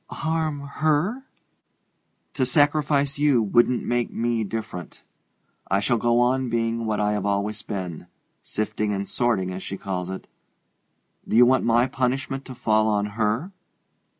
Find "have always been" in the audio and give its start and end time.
7.13-8.07